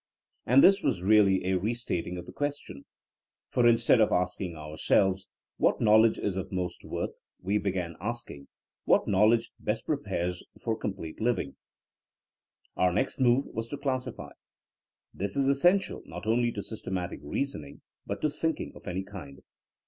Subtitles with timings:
[0.47, 2.85] And this was really a re stating of the questioiL
[3.51, 5.27] For instead of asking ourselves
[5.57, 8.47] What knowledge is of most worth?," we began asking
[8.85, 11.53] What knowl edge best prepares for complete living f"
[12.77, 14.31] Our next move was to classify.
[15.13, 19.43] This is es sential not only to systematic reasoning but to thinking of any kind.